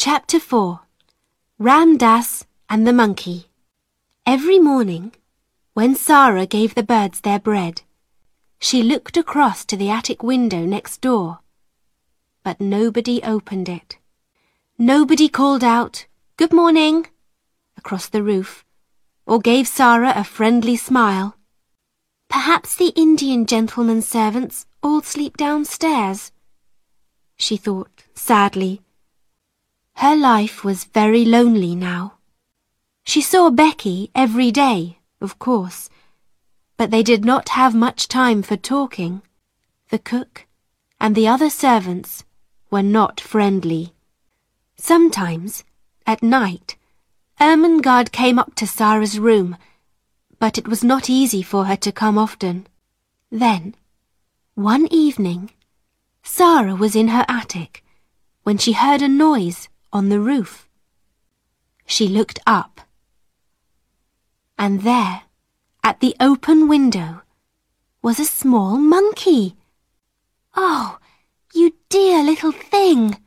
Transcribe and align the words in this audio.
Chapter 0.00 0.38
4 0.38 0.78
Ram 1.58 1.96
Dass 1.96 2.46
and 2.70 2.86
the 2.86 2.92
Monkey 2.92 3.46
Every 4.24 4.60
morning, 4.60 5.12
when 5.74 5.96
Sara 5.96 6.46
gave 6.46 6.76
the 6.76 6.84
birds 6.84 7.20
their 7.20 7.40
bread, 7.40 7.82
she 8.60 8.84
looked 8.84 9.16
across 9.16 9.64
to 9.64 9.76
the 9.76 9.90
attic 9.90 10.22
window 10.22 10.64
next 10.64 11.00
door. 11.00 11.40
But 12.44 12.60
nobody 12.60 13.20
opened 13.24 13.68
it. 13.68 13.98
Nobody 14.78 15.28
called 15.28 15.64
out, 15.64 16.06
Good 16.36 16.52
morning, 16.52 17.08
across 17.76 18.08
the 18.08 18.22
roof, 18.22 18.64
or 19.26 19.40
gave 19.40 19.66
Sara 19.66 20.12
a 20.14 20.22
friendly 20.22 20.76
smile. 20.76 21.36
Perhaps 22.28 22.76
the 22.76 22.92
Indian 22.94 23.46
gentleman's 23.46 24.06
servants 24.06 24.64
all 24.80 25.02
sleep 25.02 25.36
downstairs, 25.36 26.30
she 27.36 27.56
thought 27.56 28.04
sadly. 28.14 28.80
Her 29.98 30.14
life 30.14 30.62
was 30.62 30.84
very 30.84 31.24
lonely 31.24 31.74
now. 31.74 32.18
She 33.02 33.20
saw 33.20 33.50
Becky 33.50 34.12
every 34.14 34.52
day, 34.52 35.00
of 35.20 35.40
course, 35.40 35.90
but 36.76 36.92
they 36.92 37.02
did 37.02 37.24
not 37.24 37.48
have 37.48 37.74
much 37.74 38.06
time 38.06 38.42
for 38.44 38.56
talking. 38.56 39.22
The 39.90 39.98
cook 39.98 40.46
and 41.00 41.16
the 41.16 41.26
other 41.26 41.50
servants 41.50 42.22
were 42.70 42.84
not 42.84 43.20
friendly. 43.20 43.92
Sometimes, 44.76 45.64
at 46.06 46.22
night, 46.22 46.76
Ermengarde 47.40 48.12
came 48.12 48.38
up 48.38 48.54
to 48.54 48.68
Sara's 48.68 49.18
room, 49.18 49.56
but 50.38 50.58
it 50.58 50.68
was 50.68 50.84
not 50.84 51.10
easy 51.10 51.42
for 51.42 51.64
her 51.64 51.76
to 51.76 51.90
come 51.90 52.18
often. 52.18 52.68
Then, 53.32 53.74
one 54.54 54.86
evening, 54.92 55.50
Sara 56.22 56.76
was 56.76 56.94
in 56.94 57.08
her 57.08 57.26
attic 57.28 57.82
when 58.44 58.58
she 58.58 58.74
heard 58.74 59.02
a 59.02 59.08
noise 59.08 59.68
on 59.92 60.08
the 60.08 60.20
roof. 60.20 60.68
She 61.86 62.08
looked 62.08 62.38
up, 62.46 62.80
and 64.58 64.82
there, 64.82 65.22
at 65.82 66.00
the 66.00 66.14
open 66.20 66.68
window, 66.68 67.22
was 68.02 68.20
a 68.20 68.24
small 68.24 68.76
monkey. 68.76 69.56
Oh, 70.56 70.98
you 71.54 71.74
dear 71.88 72.22
little 72.22 72.52
thing! 72.52 73.18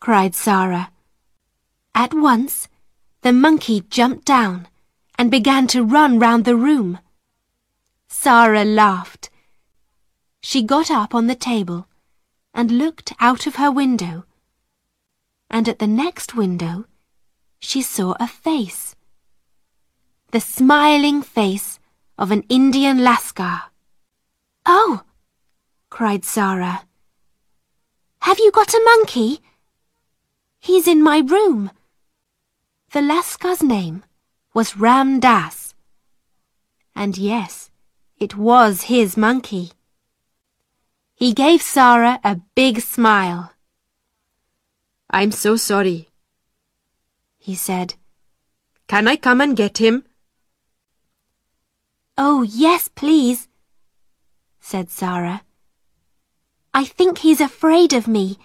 cried 0.00 0.34
Sara. 0.34 0.90
At 1.94 2.14
once, 2.14 2.68
the 3.22 3.32
monkey 3.32 3.82
jumped 3.90 4.24
down 4.24 4.66
and 5.18 5.30
began 5.30 5.66
to 5.68 5.84
run 5.84 6.18
round 6.18 6.44
the 6.44 6.56
room. 6.56 6.98
Sara 8.08 8.64
laughed. 8.64 9.28
She 10.40 10.62
got 10.62 10.90
up 10.90 11.14
on 11.14 11.26
the 11.26 11.34
table 11.34 11.86
and 12.54 12.70
looked 12.70 13.12
out 13.20 13.46
of 13.46 13.56
her 13.56 13.70
window. 13.70 14.24
And 15.50 15.68
at 15.68 15.80
the 15.80 15.86
next 15.86 16.34
window, 16.34 16.86
she 17.58 17.82
saw 17.82 18.14
a 18.20 18.26
face. 18.26 18.94
The 20.30 20.40
smiling 20.40 21.22
face 21.22 21.80
of 22.16 22.30
an 22.30 22.44
Indian 22.48 22.98
Lascar. 22.98 23.62
Oh! 24.64 25.02
cried 25.90 26.24
Sara. 26.24 26.84
Have 28.22 28.38
you 28.38 28.52
got 28.52 28.72
a 28.72 28.82
monkey? 28.84 29.40
He's 30.60 30.86
in 30.86 31.02
my 31.02 31.18
room. 31.18 31.70
The 32.92 33.00
Lascar's 33.00 33.62
name 33.62 34.04
was 34.54 34.76
Ram 34.76 35.20
Dass. 35.20 35.74
And 36.94 37.16
yes, 37.16 37.70
it 38.18 38.36
was 38.36 38.82
his 38.82 39.16
monkey. 39.16 39.72
He 41.14 41.32
gave 41.32 41.62
Sara 41.62 42.20
a 42.22 42.36
big 42.54 42.80
smile. 42.80 43.52
I'm 45.12 45.32
so 45.32 45.56
sorry, 45.56 46.08
he 47.36 47.56
said. 47.56 47.94
Can 48.86 49.08
I 49.08 49.16
come 49.16 49.40
and 49.40 49.56
get 49.56 49.78
him? 49.78 50.04
Oh, 52.16 52.42
yes, 52.42 52.86
please, 52.86 53.48
said 54.60 54.88
Sara. 54.88 55.42
I 56.72 56.84
think 56.84 57.18
he's 57.18 57.40
afraid 57.40 57.92
of 57.92 58.06
me, 58.06 58.38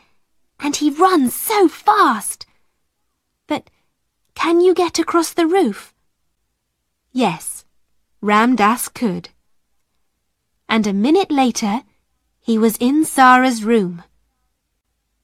and 0.60 0.76
he 0.76 0.90
runs 0.90 1.36
so 1.36 1.68
fast. 1.68 2.48
But 3.46 3.70
can 4.34 4.60
you 4.60 4.74
get 4.74 4.98
across 4.98 5.34
the 5.34 5.46
roof? 5.46 5.94
Yes, 7.12 7.64
Ram 8.22 8.56
Dass 8.56 8.90
could. 8.90 9.30
And 10.68 10.88
a 10.88 10.94
minute 10.94 11.30
later, 11.30 11.84
he 12.40 12.58
was 12.58 12.78
in 12.78 13.06
Sara's 13.06 13.64
room. 13.64 14.04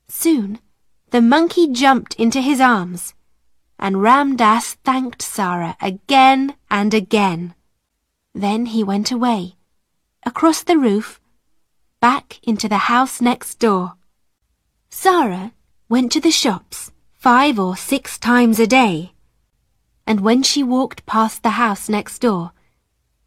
Soon, 0.08 0.60
the 1.12 1.22
monkey 1.22 1.68
jumped 1.68 2.14
into 2.16 2.40
his 2.40 2.62
arms, 2.62 3.14
and 3.78 4.02
Ram 4.02 4.38
Dass 4.38 4.76
thanked 4.86 5.22
Sara 5.22 5.76
again 5.82 6.56
and 6.70 6.94
again. 6.94 7.54
Then 8.34 8.68
he 8.68 8.82
went 8.82 9.12
away, 9.12 9.56
across 10.26 10.64
the 10.64 10.78
roof, 10.78 11.20
back 12.00 12.40
into 12.44 12.70
the 12.70 12.88
house 12.90 13.20
next 13.20 13.60
door. 13.60 13.96
Sara 14.90 15.52
went 15.90 16.14
to 16.14 16.22
the 16.22 16.32
shops 16.32 16.92
five 17.12 17.60
or 17.60 17.76
six 17.76 18.18
times 18.18 18.58
a 18.58 18.66
day, 18.66 19.12
and 20.08 20.22
when 20.22 20.42
she 20.42 20.64
walked 20.64 21.06
past 21.06 21.44
the 21.44 21.58
house 21.62 21.90
next 21.90 22.20
door, 22.20 22.54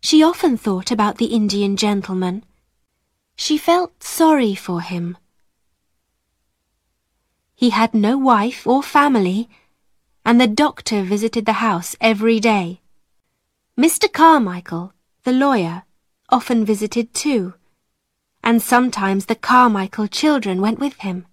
she 0.01 0.22
often 0.22 0.56
thought 0.56 0.91
about 0.91 1.19
the 1.19 1.27
Indian 1.27 1.77
gentleman. 1.77 2.45
She 3.37 3.59
felt 3.59 4.03
sorry 4.03 4.55
for 4.55 4.81
him. 4.81 5.19
He 7.65 7.71
had 7.71 7.95
no 7.95 8.19
wife 8.19 8.67
or 8.67 8.83
family, 8.83 9.49
and 10.23 10.39
the 10.39 10.47
doctor 10.47 11.03
visited 11.03 11.47
the 11.47 11.65
house 11.65 11.97
every 11.99 12.39
day. 12.39 12.83
Mr. 13.75 14.07
Carmichael, 14.13 14.93
the 15.23 15.33
lawyer, 15.33 15.85
often 16.29 16.67
visited 16.67 17.15
too, 17.15 17.55
and 18.43 18.61
sometimes 18.61 19.25
the 19.25 19.35
Carmichael 19.35 20.09
children 20.09 20.61
went 20.61 20.79
with 20.79 20.97
him. 20.97 21.25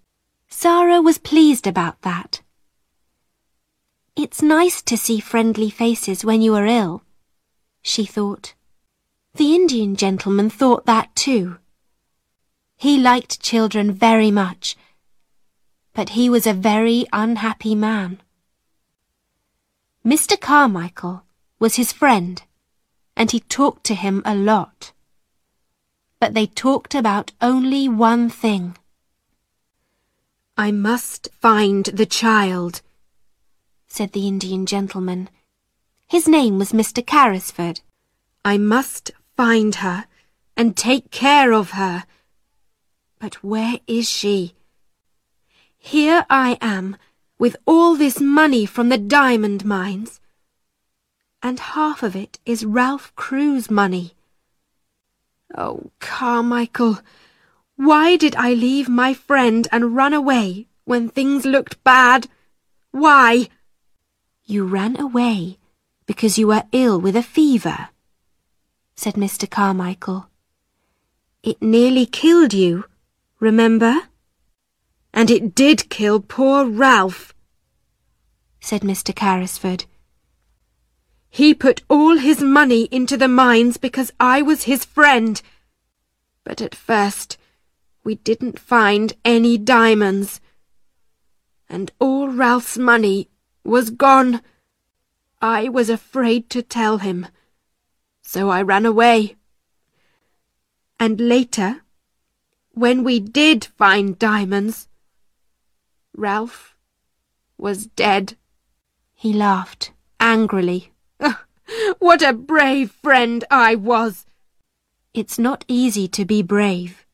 Sara 0.48 1.02
was 1.02 1.18
pleased 1.18 1.66
about 1.66 2.00
that. 2.00 2.40
It's 4.16 4.40
nice 4.40 4.80
to 4.84 4.96
see 4.96 5.20
friendly 5.20 5.68
faces 5.68 6.24
when 6.24 6.40
you 6.40 6.54
are 6.54 6.64
ill, 6.64 7.02
she 7.82 8.06
thought. 8.06 8.54
The 9.34 9.54
Indian 9.54 9.96
gentleman 9.96 10.48
thought 10.48 10.86
that 10.86 11.14
too. 11.14 11.58
He 12.78 12.96
liked 12.96 13.42
children 13.42 13.92
very 13.92 14.30
much, 14.30 14.78
but 15.94 16.10
he 16.10 16.30
was 16.30 16.46
a 16.46 16.54
very 16.54 17.06
unhappy 17.12 17.74
man. 17.74 18.20
Mr. 20.04 20.40
Carmichael 20.40 21.22
was 21.58 21.76
his 21.76 21.92
friend, 21.92 22.42
and 23.16 23.30
he 23.30 23.40
talked 23.40 23.84
to 23.84 23.94
him 23.94 24.22
a 24.24 24.34
lot. 24.34 24.92
But 26.18 26.34
they 26.34 26.46
talked 26.46 26.94
about 26.94 27.32
only 27.40 27.88
one 27.88 28.28
thing. 28.28 28.76
I 30.56 30.70
must 30.70 31.28
find 31.40 31.84
the 31.86 32.06
child, 32.06 32.82
said 33.86 34.12
the 34.12 34.26
Indian 34.26 34.66
gentleman. 34.66 35.28
His 36.08 36.26
name 36.26 36.58
was 36.58 36.72
Mr. 36.72 37.04
Carrisford. 37.04 37.80
I 38.44 38.58
must 38.58 39.10
find 39.36 39.76
her 39.76 40.06
and 40.56 40.76
take 40.76 41.10
care 41.10 41.52
of 41.52 41.70
her. 41.70 42.04
But 43.18 43.42
where 43.44 43.78
is 43.86 44.10
she? 44.10 44.54
Here 45.84 46.24
I 46.30 46.58
am, 46.60 46.96
with 47.40 47.56
all 47.66 47.96
this 47.96 48.20
money 48.20 48.66
from 48.66 48.88
the 48.88 48.96
diamond 48.96 49.64
mines. 49.64 50.20
And 51.42 51.58
half 51.58 52.04
of 52.04 52.14
it 52.14 52.38
is 52.46 52.64
Ralph 52.64 53.12
Crewe's 53.16 53.68
money. 53.68 54.12
Oh, 55.58 55.90
Carmichael, 55.98 57.00
why 57.74 58.16
did 58.16 58.36
I 58.36 58.54
leave 58.54 58.88
my 58.88 59.12
friend 59.12 59.66
and 59.72 59.96
run 59.96 60.14
away 60.14 60.68
when 60.84 61.08
things 61.08 61.44
looked 61.44 61.82
bad? 61.82 62.28
Why? 62.92 63.48
You 64.44 64.64
ran 64.64 64.98
away 64.98 65.58
because 66.06 66.38
you 66.38 66.46
were 66.46 66.62
ill 66.70 67.00
with 67.00 67.16
a 67.16 67.24
fever, 67.24 67.88
said 68.94 69.14
Mr. 69.14 69.50
Carmichael. 69.50 70.28
It 71.42 71.60
nearly 71.60 72.06
killed 72.06 72.54
you, 72.54 72.84
remember? 73.40 74.02
And 75.12 75.30
it 75.30 75.54
did 75.54 75.90
kill 75.90 76.20
poor 76.20 76.66
Ralph, 76.66 77.34
said 78.60 78.82
Mr. 78.82 79.14
Carrisford. 79.14 79.84
He 81.28 81.54
put 81.54 81.82
all 81.88 82.18
his 82.18 82.42
money 82.42 82.88
into 82.90 83.16
the 83.16 83.28
mines 83.28 83.78
because 83.78 84.12
I 84.20 84.42
was 84.42 84.64
his 84.64 84.84
friend. 84.84 85.40
But 86.44 86.60
at 86.60 86.74
first, 86.74 87.38
we 88.04 88.16
didn't 88.16 88.58
find 88.58 89.14
any 89.24 89.56
diamonds. 89.56 90.40
And 91.68 91.90
all 91.98 92.28
Ralph's 92.28 92.76
money 92.76 93.30
was 93.64 93.90
gone. 93.90 94.42
I 95.40 95.68
was 95.68 95.88
afraid 95.88 96.50
to 96.50 96.62
tell 96.62 96.98
him, 96.98 97.26
so 98.20 98.50
I 98.50 98.60
ran 98.62 98.84
away. 98.84 99.36
And 101.00 101.18
later, 101.18 101.80
when 102.72 103.02
we 103.04 103.20
did 103.20 103.64
find 103.64 104.18
diamonds, 104.18 104.88
Ralph 106.16 106.76
was 107.56 107.86
dead. 107.86 108.36
He 109.14 109.32
laughed 109.32 109.92
angrily. 110.20 110.92
what 111.98 112.22
a 112.22 112.32
brave 112.32 112.90
friend 112.90 113.44
I 113.50 113.74
was! 113.74 114.26
It's 115.14 115.38
not 115.38 115.64
easy 115.68 116.08
to 116.08 116.24
be 116.24 116.42
brave, 116.42 117.04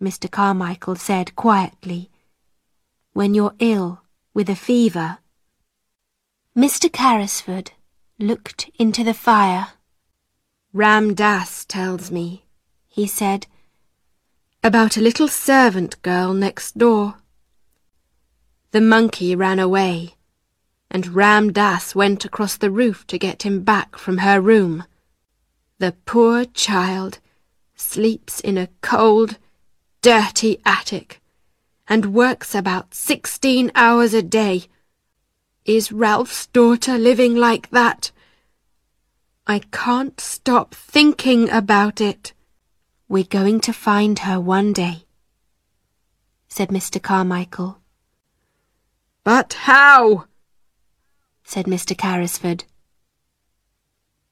Mr. 0.00 0.30
Carmichael 0.30 0.96
said 0.96 1.34
quietly, 1.34 2.10
when 3.12 3.34
you're 3.34 3.54
ill 3.58 4.02
with 4.34 4.50
a 4.50 4.54
fever. 4.54 5.18
Mr. 6.56 6.90
Carrisford 6.90 7.70
looked 8.18 8.70
into 8.78 9.02
the 9.02 9.14
fire. 9.14 9.68
Ram 10.72 11.14
Dass 11.14 11.64
tells 11.64 12.10
me, 12.10 12.44
he 12.88 13.06
said, 13.06 13.46
about 14.62 14.96
a 14.96 15.00
little 15.00 15.28
servant 15.28 16.00
girl 16.02 16.32
next 16.34 16.78
door. 16.78 17.16
The 18.72 18.80
monkey 18.80 19.36
ran 19.36 19.58
away, 19.58 20.14
and 20.90 21.08
Ram 21.08 21.52
Dass 21.52 21.94
went 21.94 22.24
across 22.24 22.56
the 22.56 22.70
roof 22.70 23.06
to 23.08 23.18
get 23.18 23.42
him 23.42 23.60
back 23.60 23.98
from 23.98 24.18
her 24.18 24.40
room. 24.40 24.84
The 25.78 25.92
poor 26.06 26.46
child 26.46 27.18
sleeps 27.76 28.40
in 28.40 28.56
a 28.56 28.70
cold, 28.80 29.36
dirty 30.00 30.58
attic 30.64 31.20
and 31.86 32.14
works 32.14 32.54
about 32.54 32.94
sixteen 32.94 33.70
hours 33.74 34.14
a 34.14 34.22
day. 34.22 34.64
Is 35.66 35.92
Ralph's 35.92 36.46
daughter 36.46 36.96
living 36.96 37.36
like 37.36 37.68
that? 37.72 38.10
I 39.46 39.58
can't 39.70 40.18
stop 40.18 40.74
thinking 40.74 41.50
about 41.50 42.00
it. 42.00 42.32
We're 43.06 43.24
going 43.24 43.60
to 43.60 43.74
find 43.74 44.20
her 44.20 44.40
one 44.40 44.72
day, 44.72 45.04
said 46.48 46.70
Mr. 46.70 47.02
Carmichael. 47.02 47.81
But 49.24 49.52
how? 49.52 50.26
said 51.44 51.66
Mr. 51.66 51.96
Carrisford. 51.96 52.64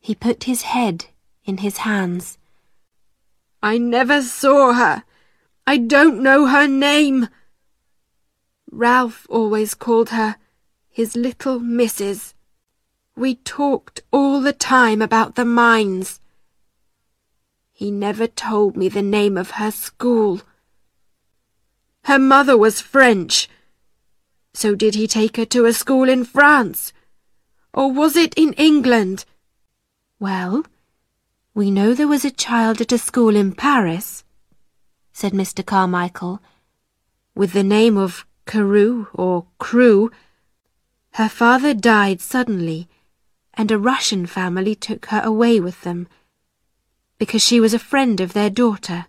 He 0.01 0.15
put 0.15 0.45
his 0.45 0.63
head 0.63 1.07
in 1.45 1.59
his 1.59 1.79
hands. 1.79 2.39
I 3.63 3.79
never 3.79 4.23
saw 4.23 4.73
her. 4.73 5.05
I 5.67 5.77
don't 5.77 6.23
know 6.23 6.47
her 6.47 6.67
name. 6.67 7.29
Ralph 8.71 9.27
always 9.29 9.75
called 9.75 10.11
her 10.11 10.37
his 10.89 11.15
little 11.15 11.61
missus. 11.61 12.35
We 13.17 13.37
talked 13.37 14.01
all 14.11 14.41
the 14.41 14.53
time 14.53 15.03
about 15.03 15.35
the 15.35 15.45
mines. 15.45 16.21
He 17.73 17.91
never 17.91 18.27
told 18.27 18.77
me 18.77 18.89
the 18.89 19.03
name 19.03 19.39
of 19.39 19.53
her 19.53 19.71
school. 19.71 20.41
Her 22.05 22.19
mother 22.19 22.57
was 22.57 22.81
French. 22.81 23.49
So 24.53 24.75
did 24.75 24.95
he 24.95 25.07
take 25.07 25.37
her 25.37 25.45
to 25.47 25.67
a 25.67 25.73
school 25.73 26.09
in 26.09 26.25
France? 26.25 26.93
Or 27.73 27.93
was 27.93 28.17
it 28.17 28.35
in 28.35 28.53
England? 28.55 29.25
Well, 30.19 30.65
we 31.55 31.71
know 31.71 31.95
there 31.95 32.09
was 32.09 32.25
a 32.25 32.31
child 32.31 32.81
at 32.81 32.93
a 32.93 32.99
school 32.99 33.37
in 33.37 33.53
Paris, 33.53 34.25
said 35.13 35.33
Mr. 35.33 35.65
Carmichael, 35.65 36.41
with 37.35 37.53
the 37.53 37.65
name 37.65 37.97
of 37.97 38.27
Carew 38.47 39.07
or 39.15 39.47
Crew. 39.59 40.11
Her 41.13 41.29
father 41.29 41.75
died 41.75 42.21
suddenly, 42.21 42.89
and 43.55 43.71
a 43.71 43.79
Russian 43.79 44.27
family 44.27 44.75
took 44.75 45.07
her 45.07 45.21
away 45.25 45.61
with 45.61 45.83
them, 45.83 46.09
because 47.19 47.43
she 47.43 47.61
was 47.61 47.75
a 47.75 47.79
friend 47.79 48.21
of 48.21 48.33
their 48.33 48.51
daughter. 48.51 49.07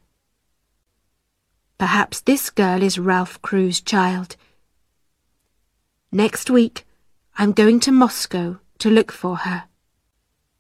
Perhaps 1.78 2.22
this 2.22 2.50
girl 2.50 2.84
is 2.84 3.00
Ralph 3.00 3.42
Crewe's 3.42 3.82
child. 3.82 4.36
Next 6.12 6.50
week, 6.50 6.86
I'm 7.38 7.54
going 7.54 7.80
to 7.82 7.92
Moscow 7.92 8.60
to 8.80 8.90
look 8.90 9.14
for 9.14 9.38
her. 9.38 9.64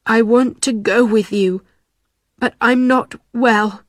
I 0.05 0.21
want 0.21 0.61
to 0.61 0.71
go 0.71 1.03
with 1.03 1.33
you, 1.33 1.63
but 2.39 2.53
I'm 2.61 2.87
not 2.87 3.15
well, 3.33 3.83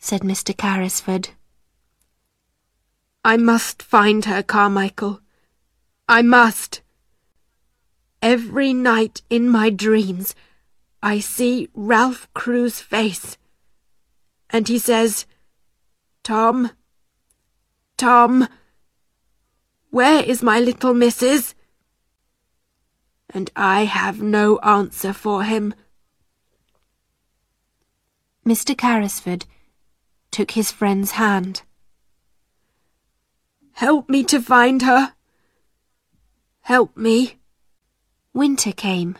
said 0.00 0.22
Mr. 0.22 0.54
Carrisford. 0.54 1.30
I 3.24 3.36
must 3.36 3.80
find 3.80 4.24
her, 4.24 4.42
Carmichael. 4.42 5.20
I 6.08 6.22
must. 6.22 6.80
Every 8.20 8.72
night 8.72 9.22
in 9.30 9.48
my 9.48 9.70
dreams, 9.70 10.34
I 11.00 11.20
see 11.20 11.68
Ralph 11.74 12.28
Crewe's 12.34 12.80
face. 12.80 13.38
And 14.50 14.66
he 14.66 14.78
says, 14.78 15.26
Tom, 16.24 16.72
Tom, 17.96 18.48
where 19.90 20.22
is 20.22 20.42
my 20.42 20.60
little 20.60 20.94
missus? 20.94 21.54
And 23.28 23.50
I 23.54 23.84
have 23.84 24.22
no 24.22 24.58
answer 24.58 25.12
for 25.12 25.42
him. 25.42 25.74
Mr. 28.46 28.76
Carrisford 28.76 29.46
took 30.30 30.52
his 30.52 30.70
friend's 30.70 31.12
hand. 31.12 31.62
Help 33.72 34.08
me 34.08 34.24
to 34.24 34.40
find 34.40 34.82
her. 34.82 35.12
Help 36.62 36.96
me. 36.96 37.36
Winter 38.32 38.72
came, 38.72 39.18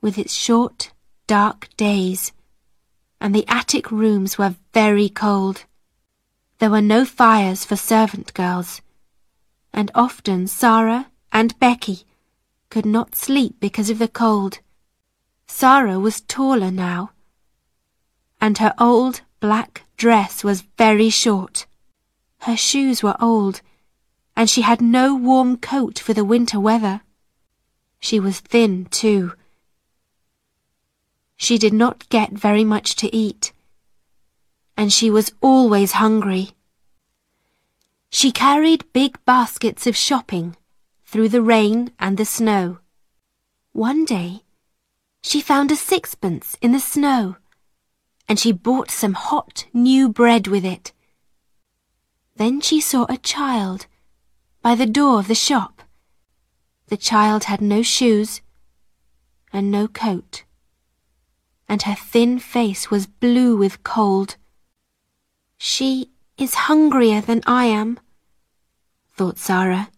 with 0.00 0.16
its 0.16 0.32
short, 0.34 0.92
dark 1.26 1.68
days, 1.76 2.32
and 3.20 3.34
the 3.34 3.46
attic 3.48 3.90
rooms 3.90 4.38
were 4.38 4.54
very 4.72 5.08
cold. 5.08 5.64
There 6.58 6.70
were 6.70 6.80
no 6.80 7.04
fires 7.04 7.64
for 7.64 7.74
servant 7.74 8.32
girls 8.34 8.80
and 9.72 9.90
often 9.94 10.46
Sara 10.46 11.10
and 11.32 11.58
Becky 11.58 12.04
could 12.70 12.86
not 12.86 13.14
sleep 13.14 13.56
because 13.60 13.90
of 13.90 13.98
the 13.98 14.08
cold. 14.08 14.60
Sara 15.46 15.98
was 15.98 16.20
taller 16.22 16.70
now, 16.70 17.10
and 18.40 18.58
her 18.58 18.74
old 18.78 19.22
black 19.40 19.82
dress 19.96 20.42
was 20.42 20.62
very 20.78 21.10
short. 21.10 21.66
Her 22.40 22.56
shoes 22.56 23.02
were 23.02 23.16
old, 23.20 23.60
and 24.36 24.48
she 24.48 24.62
had 24.62 24.80
no 24.80 25.14
warm 25.14 25.56
coat 25.56 25.98
for 25.98 26.12
the 26.12 26.24
winter 26.24 26.58
weather. 26.58 27.02
She 28.00 28.18
was 28.18 28.40
thin, 28.40 28.86
too. 28.86 29.34
She 31.36 31.58
did 31.58 31.72
not 31.72 32.08
get 32.08 32.32
very 32.32 32.64
much 32.64 32.96
to 32.96 33.14
eat, 33.14 33.52
and 34.76 34.92
she 34.92 35.10
was 35.10 35.32
always 35.40 35.92
hungry. 35.92 36.52
She 38.14 38.30
carried 38.30 38.92
big 38.92 39.18
baskets 39.24 39.86
of 39.86 39.96
shopping 39.96 40.54
through 41.06 41.30
the 41.30 41.40
rain 41.40 41.92
and 41.98 42.18
the 42.18 42.26
snow. 42.26 42.78
One 43.72 44.04
day, 44.04 44.42
she 45.22 45.40
found 45.40 45.72
a 45.72 45.76
sixpence 45.76 46.58
in 46.60 46.72
the 46.72 46.78
snow, 46.78 47.36
and 48.28 48.38
she 48.38 48.52
bought 48.52 48.90
some 48.90 49.14
hot 49.14 49.64
new 49.72 50.10
bread 50.10 50.46
with 50.46 50.62
it. 50.62 50.92
Then 52.36 52.60
she 52.60 52.82
saw 52.82 53.06
a 53.08 53.16
child 53.16 53.86
by 54.60 54.74
the 54.74 54.86
door 54.86 55.18
of 55.18 55.26
the 55.28 55.34
shop. 55.34 55.82
The 56.88 56.98
child 56.98 57.44
had 57.44 57.62
no 57.62 57.82
shoes 57.82 58.42
and 59.54 59.70
no 59.70 59.88
coat, 59.88 60.44
and 61.66 61.82
her 61.82 61.94
thin 61.94 62.38
face 62.38 62.90
was 62.90 63.06
blue 63.06 63.56
with 63.56 63.82
cold. 63.82 64.36
She 65.56 66.11
is 66.42 66.66
hungrier 66.66 67.20
than 67.20 67.40
I 67.46 67.66
am, 67.66 68.00
thought 69.14 69.38
Sara. 69.38 69.90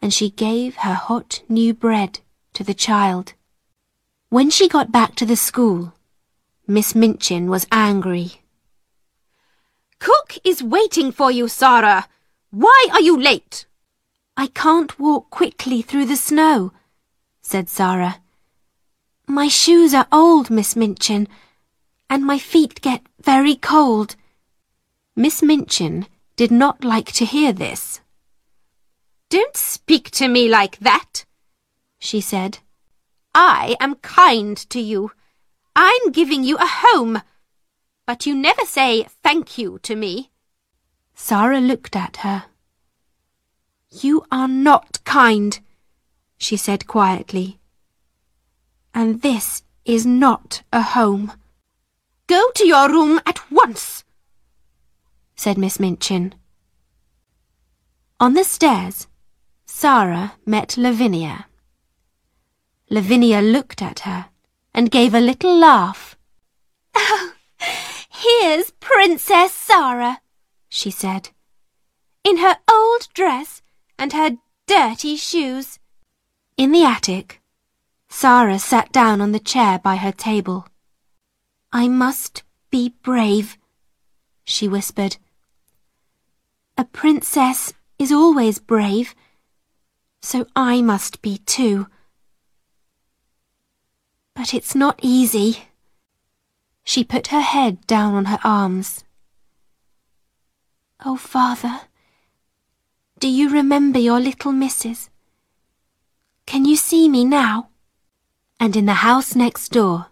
And 0.00 0.14
she 0.14 0.30
gave 0.30 0.76
her 0.76 0.94
hot 0.94 1.42
new 1.48 1.74
bread 1.74 2.20
to 2.52 2.62
the 2.62 2.72
child. 2.72 3.34
When 4.28 4.48
she 4.50 4.68
got 4.68 4.92
back 4.92 5.16
to 5.16 5.26
the 5.26 5.34
school, 5.34 5.94
Miss 6.68 6.94
Minchin 6.94 7.48
was 7.48 7.66
angry. 7.72 8.42
Cook 9.98 10.38
is 10.44 10.62
waiting 10.62 11.10
for 11.10 11.32
you, 11.32 11.48
Sara. 11.48 12.06
Why 12.50 12.88
are 12.92 13.00
you 13.00 13.20
late? 13.20 13.66
I 14.36 14.46
can't 14.46 14.96
walk 15.00 15.30
quickly 15.30 15.82
through 15.82 16.06
the 16.06 16.16
snow, 16.16 16.72
said 17.42 17.68
Sara. 17.68 18.20
My 19.26 19.48
shoes 19.48 19.92
are 19.92 20.06
old, 20.12 20.50
Miss 20.50 20.76
Minchin, 20.76 21.26
and 22.08 22.24
my 22.24 22.38
feet 22.38 22.80
get 22.80 23.02
very 23.20 23.56
cold. 23.56 24.14
Miss 25.18 25.42
Minchin 25.42 26.06
did 26.36 26.50
not 26.50 26.84
like 26.84 27.10
to 27.12 27.24
hear 27.24 27.50
this. 27.50 28.00
Don't 29.30 29.56
speak 29.56 30.10
to 30.12 30.28
me 30.28 30.46
like 30.46 30.78
that, 30.80 31.24
she 31.98 32.20
said. 32.20 32.58
I 33.34 33.76
am 33.80 33.94
kind 33.96 34.56
to 34.68 34.78
you. 34.78 35.12
I'm 35.74 36.12
giving 36.12 36.44
you 36.44 36.56
a 36.58 36.66
home. 36.66 37.22
But 38.06 38.26
you 38.26 38.34
never 38.34 38.66
say 38.66 39.06
thank 39.22 39.56
you 39.56 39.78
to 39.84 39.96
me. 39.96 40.30
Sara 41.14 41.60
looked 41.60 41.96
at 41.96 42.18
her. 42.18 42.44
You 43.90 44.22
are 44.30 44.48
not 44.48 45.02
kind, 45.04 45.58
she 46.36 46.58
said 46.58 46.86
quietly. 46.86 47.58
And 48.94 49.22
this 49.22 49.62
is 49.86 50.04
not 50.04 50.62
a 50.72 50.82
home. 50.82 51.32
Go 52.26 52.50
to 52.54 52.66
your 52.66 52.90
room 52.90 53.20
at 53.24 53.50
once, 53.50 54.04
said 55.36 55.58
Miss 55.58 55.78
Minchin. 55.78 56.34
On 58.18 58.34
the 58.34 58.44
stairs, 58.44 59.06
Sara 59.66 60.34
met 60.46 60.76
Lavinia. 60.76 61.46
Lavinia 62.88 63.40
looked 63.42 63.82
at 63.82 64.00
her 64.00 64.26
and 64.72 64.90
gave 64.90 65.14
a 65.14 65.20
little 65.20 65.56
laugh. 65.56 66.16
Oh, 66.98 67.32
here's 68.08 68.70
Princess 68.70 69.52
Sara, 69.52 70.20
she 70.68 70.90
said, 70.90 71.30
in 72.24 72.38
her 72.38 72.56
old 72.70 73.08
dress 73.12 73.62
and 73.98 74.12
her 74.14 74.38
dirty 74.66 75.16
shoes. 75.16 75.78
In 76.56 76.72
the 76.72 76.84
attic, 76.84 77.42
Sara 78.08 78.58
sat 78.58 78.92
down 78.92 79.20
on 79.20 79.32
the 79.32 79.38
chair 79.38 79.78
by 79.78 79.96
her 79.96 80.12
table. 80.12 80.66
I 81.72 81.88
must 81.88 82.42
be 82.70 82.94
brave, 83.02 83.58
she 84.44 84.66
whispered. 84.66 85.18
A 86.78 86.84
princess 86.84 87.72
is 87.98 88.12
always 88.12 88.58
brave, 88.58 89.14
so 90.20 90.46
I 90.54 90.82
must 90.82 91.22
be 91.22 91.38
too. 91.38 91.86
But 94.34 94.52
it's 94.52 94.74
not 94.74 95.00
easy. 95.00 95.64
She 96.84 97.02
put 97.02 97.28
her 97.28 97.40
head 97.40 97.86
down 97.86 98.14
on 98.14 98.26
her 98.26 98.38
arms. 98.44 99.04
Oh, 101.04 101.16
father, 101.16 101.80
do 103.18 103.28
you 103.28 103.48
remember 103.48 103.98
your 103.98 104.20
little 104.20 104.52
missus? 104.52 105.08
Can 106.44 106.66
you 106.66 106.76
see 106.76 107.08
me 107.08 107.24
now? 107.24 107.70
And 108.60 108.76
in 108.76 108.84
the 108.84 109.00
house 109.00 109.34
next 109.34 109.70
door, 109.70 110.08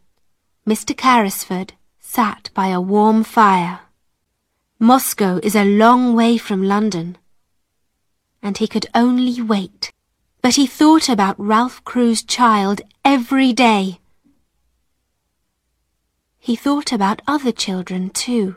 Mr. 0.66 0.96
Carrisford 0.96 1.72
sat 2.00 2.48
by 2.54 2.68
a 2.68 2.80
warm 2.80 3.22
fire. 3.22 3.80
Moscow 4.78 5.40
is 5.42 5.54
a 5.54 5.64
long 5.64 6.14
way 6.14 6.36
from 6.36 6.62
London, 6.62 7.16
and 8.42 8.58
he 8.58 8.66
could 8.66 8.86
only 8.94 9.40
wait. 9.40 9.92
But 10.42 10.56
he 10.56 10.66
thought 10.66 11.08
about 11.08 11.38
Ralph 11.38 11.82
Crewe's 11.84 12.22
child 12.22 12.82
every 13.04 13.52
day. 13.52 14.00
He 16.38 16.54
thought 16.54 16.92
about 16.92 17.22
other 17.26 17.52
children 17.52 18.10
too. 18.10 18.56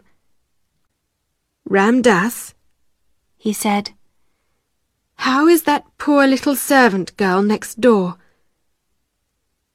Ram 1.66 2.02
Dass, 2.02 2.54
he 3.38 3.54
said, 3.54 3.92
how 5.18 5.48
is 5.48 5.64
that 5.64 5.86
poor 5.98 6.28
little 6.28 6.56
servant 6.56 7.18
girl 7.18 7.42
next 7.42 7.82
door? 7.82 8.18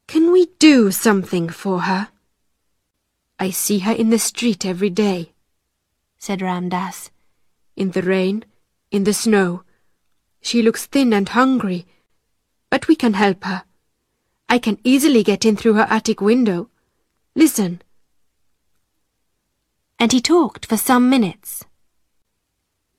Can 0.07 0.33
we 0.33 0.47
do 0.59 0.91
something 0.91 1.49
for 1.49 1.83
her? 1.83 2.09
I 3.39 3.51
see 3.51 3.81
her 3.81 3.93
in 3.93 4.11
the 4.11 4.19
street 4.19 4.65
every 4.65 4.91
day, 4.91 5.32
said 6.23 6.41
Ram 6.41 6.69
Dass. 6.69 7.11
In 7.75 7.91
the 7.91 8.00
rain, 8.00 8.45
in 8.93 9.02
the 9.02 9.12
snow. 9.12 9.64
She 10.41 10.62
looks 10.62 10.87
thin 10.87 11.12
and 11.12 11.29
hungry, 11.29 11.85
but 12.71 12.87
we 12.87 12.95
can 12.95 13.14
help 13.14 13.43
her. 13.43 13.64
I 14.49 14.61
can 14.61 14.79
easily 14.85 15.25
get 15.25 15.45
in 15.45 15.57
through 15.57 15.75
her 15.75 15.88
attic 15.91 16.21
window. 16.21 16.71
Listen. 17.35 17.83
And 19.99 20.12
he 20.12 20.21
talked 20.21 20.64
for 20.64 20.76
some 20.76 21.11
minutes. 21.11 21.64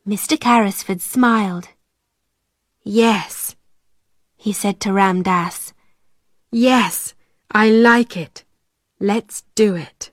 Mr. 0.05 0.37
Carrisford 0.37 0.99
smiled. 0.99 1.69
Yes, 2.83 3.55
he 4.35 4.51
said 4.51 4.81
to 4.81 4.91
Ram 4.91 5.23
Dass. 5.23 5.71
Yes, 6.51 7.13
I 7.49 7.69
like 7.69 8.17
it. 8.17 8.43
Let's 8.99 9.43
do 9.55 9.75
it. 9.75 10.11